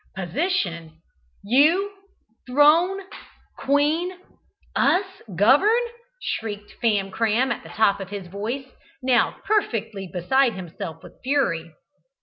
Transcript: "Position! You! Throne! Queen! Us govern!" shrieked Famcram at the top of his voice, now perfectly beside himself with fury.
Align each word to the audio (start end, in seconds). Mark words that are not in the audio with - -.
"Position! 0.15 0.99
You! 1.43 1.91
Throne! 2.47 3.01
Queen! 3.59 4.17
Us 4.75 5.05
govern!" 5.35 5.79
shrieked 6.19 6.73
Famcram 6.81 7.51
at 7.53 7.61
the 7.61 7.69
top 7.69 7.99
of 7.99 8.09
his 8.09 8.25
voice, 8.25 8.65
now 9.03 9.35
perfectly 9.45 10.09
beside 10.11 10.53
himself 10.53 11.03
with 11.03 11.21
fury. 11.21 11.75